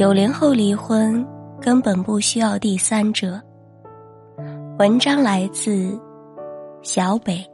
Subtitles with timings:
[0.00, 1.22] 九零后离婚
[1.60, 3.38] 根本不需要第三者。
[4.78, 5.94] 文章来自
[6.80, 7.44] 小北。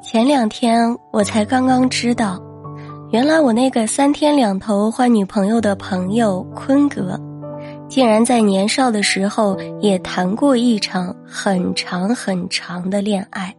[0.00, 2.40] 前两天我才刚刚知道，
[3.10, 7.20] 原来我那个三天两头换女朋友的朋友坤哥，
[7.88, 13.52] 竟然在年少的时候也谈过一场很长很长的恋爱，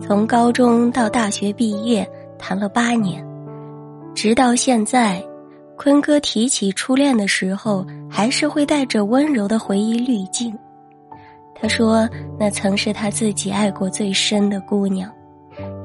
[0.00, 2.04] 从高中到大学毕业
[2.36, 3.24] 谈了八年。
[4.14, 5.22] 直到现在，
[5.76, 10.56] 坤哥提起初恋的时候，还是会带着温柔的回忆滤镜。
[11.54, 15.10] 他说：“那曾是他自己爱过最深的姑娘，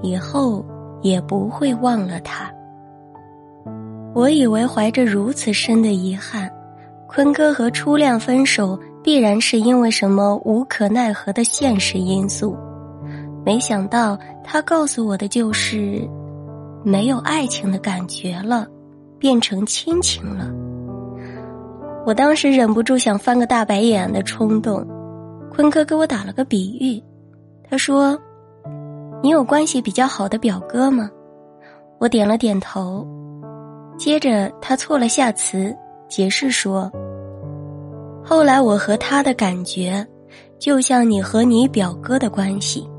[0.01, 0.63] 以后
[1.01, 2.51] 也不会忘了她。”
[4.13, 6.51] 我以为怀着如此深的遗憾，
[7.07, 12.57] 坤哥和初恋分手必然是因为什么无可奈何的现实因素，
[13.45, 16.07] 没想到他告诉我的就是。
[16.87, 18.65] 没有爱情的感觉了，
[19.19, 20.49] 变成亲情了。
[22.05, 24.87] 我当时忍不住想翻个大白眼的冲动。
[25.51, 27.03] 坤哥给我打了个比喻，
[27.69, 28.17] 他说
[29.21, 31.11] ：“你有关系比较好的表哥吗？”
[31.99, 33.05] 我点了点头。
[33.97, 35.75] 接着他错了下词，
[36.07, 36.89] 解释说
[38.23, 40.07] ：“后来我和他的感觉，
[40.57, 42.89] 就像你和你表哥的关系，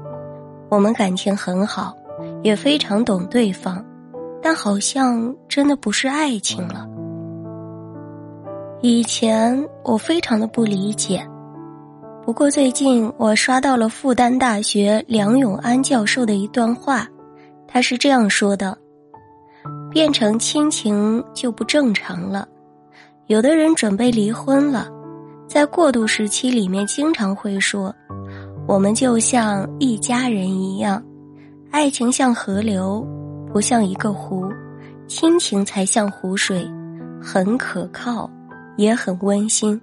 [0.69, 1.97] 我们感情很好。”
[2.43, 3.85] 也非常懂对方，
[4.43, 6.89] 但好像真的不是爱情了。
[8.81, 11.27] 以前我非常的不理解，
[12.25, 17.09] 不过最近我刷到了复旦大学梁永安教授的一段话，
[17.67, 18.79] 他是这样说的
[19.91, 22.47] ：“变成亲情就不正常了。
[23.27, 24.89] 有的人准备离婚了，
[25.49, 27.93] 在过渡时期里面，经常会说，
[28.69, 31.03] 我们就像一家人一样。”
[31.71, 33.07] 爱情像河流，
[33.53, 34.49] 不像一个湖；
[35.07, 36.67] 亲情才像湖水，
[37.23, 38.29] 很可靠，
[38.79, 39.79] 也很温馨。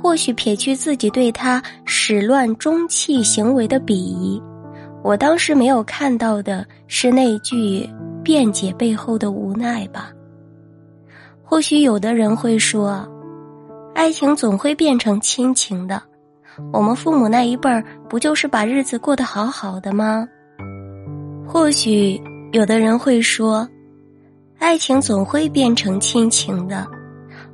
[0.00, 4.40] 或许撇去自己对他始乱终弃行为的鄙夷，
[5.02, 7.88] 我当时没有看到的是那句
[8.22, 10.10] 辩解背后的无奈吧。
[11.42, 13.08] 或许有的人会说，
[13.94, 16.00] 爱情总会变成亲情的。
[16.72, 20.26] 我们父母那一辈儿不就是把日子过得好好的吗？
[21.46, 22.20] 或许
[22.52, 23.68] 有的人会说，
[24.58, 26.86] 爱情总会变成亲情的。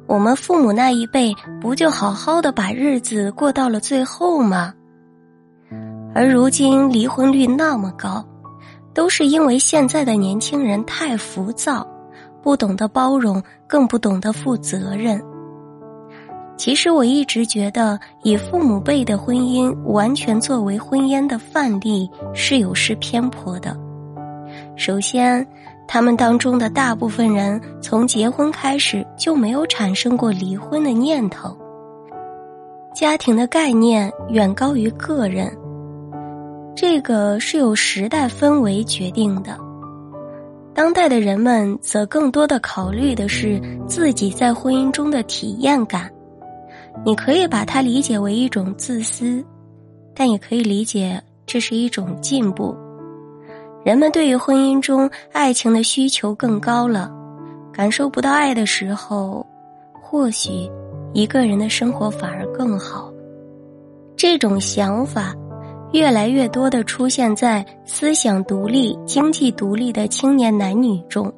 [0.06, 4.74] 我们父母那一辈不就好好的把日子过到了最后吗？
[6.14, 8.24] 而如今离婚率那么高，
[8.92, 11.86] 都是因为现在的年轻人太浮躁，
[12.42, 15.22] 不懂得包容，更不懂得负责任。
[16.60, 23.74] 其实我一直觉得，以父母辈的婚姻完全作为婚姻的范例是有失偏颇的。
[24.76, 25.46] 首先，
[25.88, 31.56] 他们当中的大部分人从结婚开始就没有产生过离婚的念头。
[32.94, 35.50] 家庭的概念远高于个人，
[36.76, 39.56] 这个是由时代氛围决定的。
[40.74, 46.10] 当代的人们则更多的考虑的是自己在婚姻中的体验感。
[47.04, 49.44] 你可以把它理解为一种自私，
[50.14, 52.76] 但也可以理解这是一种进步。
[53.82, 57.10] 人们对于婚姻中爱情的需求更高了，
[57.72, 59.46] 感受不到爱的时候，
[60.02, 60.70] 或许
[61.14, 63.10] 一个人的生活反而更好。
[64.16, 65.34] 这种想法
[65.92, 71.32] 越来越多的出现在思想独立、经济独立的青年男女中。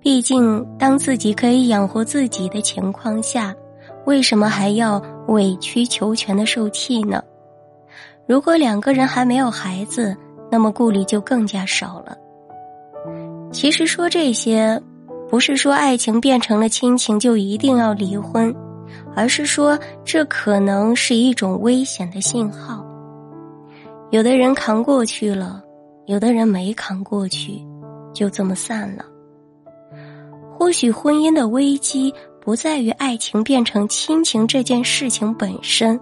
[0.00, 3.54] 毕竟，当自己可以养活自己的情况下。
[4.06, 7.22] 为什么还要委曲求全的受气呢？
[8.26, 10.16] 如果两个人还没有孩子，
[10.50, 12.16] 那么顾虑就更加少了。
[13.52, 14.80] 其实说这些，
[15.28, 18.54] 不是说爱情变成了亲情就一定要离婚，
[19.14, 22.84] 而是说这可能是一种危险的信号。
[24.10, 25.62] 有的人扛过去了，
[26.06, 27.60] 有的人没扛过去，
[28.12, 29.04] 就这么散了。
[30.56, 32.12] 或许婚姻的危机。
[32.40, 36.00] 不在于爱情变成亲情这件事情本身，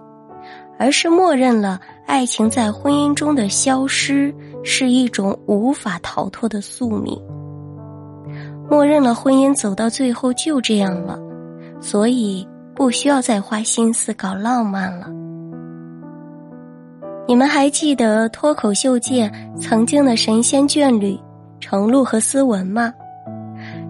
[0.77, 4.33] 而是默认了爱情在婚姻中的消失
[4.63, 7.19] 是一种无法逃脱的宿命。
[8.69, 11.19] 默认了婚姻走到最后就这样了，
[11.81, 15.07] 所以不需要再花心思搞浪漫了。
[17.27, 21.19] 你们还记得脱口秀界曾经的神仙眷侣
[21.59, 22.93] 程璐和思文吗？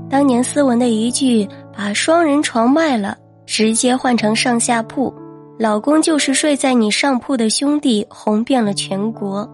[0.09, 1.47] 当年思文的一句
[1.79, 5.13] “把双人床卖了，直接换成上下铺”。
[5.57, 9.49] 老公就是睡在你上铺的兄弟，红遍了全国。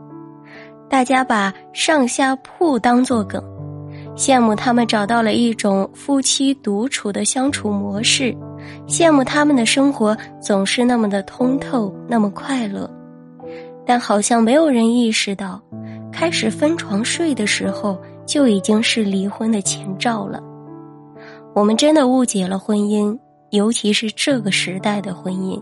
[0.89, 3.39] 大家把上下铺当作梗，
[4.15, 8.35] 羡慕他们找到了一种夫妻独处的相处模式，
[8.87, 12.89] 羡慕他们的生活总是那么的通透，那么快乐。
[13.85, 15.61] 但好像没有人意识到，
[16.11, 17.95] 开始分床睡的时候
[18.25, 20.41] 就已经是离婚的前兆了。
[21.55, 23.17] 我们真的误解了婚姻，
[23.51, 25.57] 尤其是这个时代的婚姻。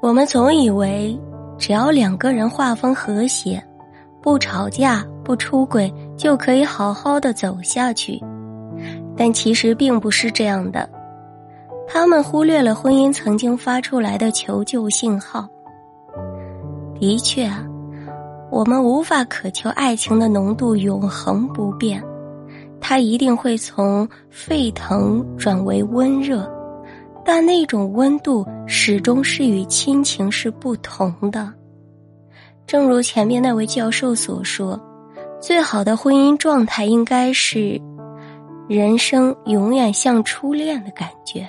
[0.00, 1.14] 我们总以为，
[1.58, 3.62] 只要两个人画风和谐，
[4.22, 8.18] 不吵架、不出轨，就可以好好的走下去。
[9.14, 10.88] 但其实并不是这样的，
[11.86, 15.46] 他们忽略了婚姻曾经发出来的求救信号。
[16.98, 17.46] 的确，
[18.50, 22.02] 我们无法渴求爱情的浓度永恒不变，
[22.80, 26.50] 它一定会从沸腾转为温热。
[27.22, 31.52] 但那种温度始终是与亲情是不同的，
[32.66, 34.80] 正如前面那位教授所说，
[35.38, 37.80] 最好的婚姻状态应该是，
[38.68, 41.46] 人生永远像初恋的感觉，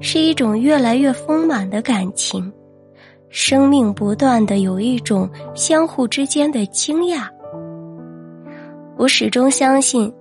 [0.00, 2.52] 是一种越来越丰满的感情，
[3.30, 7.26] 生命不断的有一种相互之间的惊讶。
[8.98, 10.12] 我始终相信，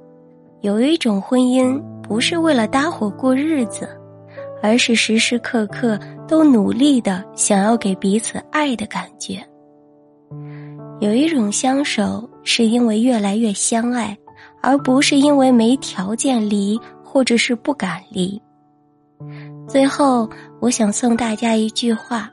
[0.61, 3.87] 有一种婚姻不是为了搭伙过日子。
[4.61, 5.97] 而是时时刻刻
[6.27, 9.41] 都努力的想要给彼此爱的感觉。
[10.99, 14.17] 有一种相守是因为越来越相爱，
[14.61, 18.37] 而不是因为没条件离或者是不敢离。
[19.65, 20.29] 最后，
[20.59, 22.29] 我想送大家一句话：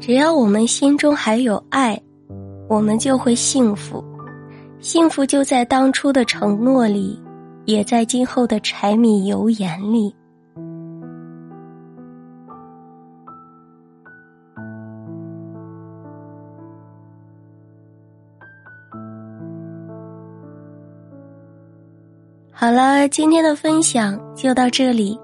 [0.00, 1.96] 只要我们心中还有爱，
[2.68, 4.04] 我们就会幸福。
[4.82, 7.18] 幸福就在当初的承诺里。
[7.64, 10.12] 也在今后的柴米油盐里。
[22.50, 25.16] 好了，今天的分享就到这里，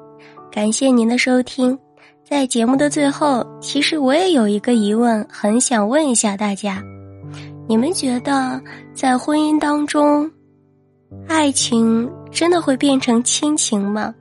[0.49, 1.77] 感谢您的收听。
[2.25, 6.81] 在节目的最后，其实我也有一个疑问，很想问一下大家：
[7.69, 8.59] 你们觉得
[8.95, 10.29] 在婚姻当中，
[11.29, 12.11] 爱情？
[12.31, 14.15] 真的会变成亲情吗？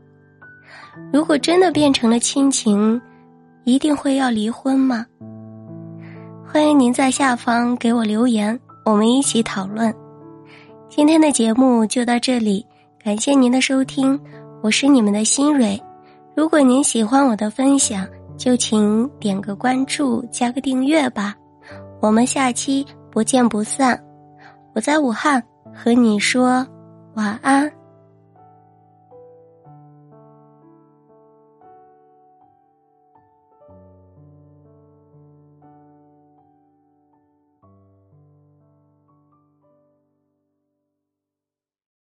[1.14, 3.02] 如果真的变成了亲情，
[3.64, 5.06] 一定会要离婚吗？
[6.46, 9.94] 欢迎您在下方给我留言，我们一起讨论。
[10.90, 12.66] 今天的节目就到这里，
[13.02, 14.20] 感谢您的收听，
[14.62, 15.82] 我是你们的新蕊。
[16.36, 18.06] 如果您喜欢我的分享，
[18.38, 21.34] 就请点个关注，加个订阅吧。
[22.00, 22.86] 我们下期
[23.18, 24.00] 不见不散。
[24.76, 25.44] 我在武汉
[25.74, 26.64] 和你说
[27.16, 27.68] 晚安。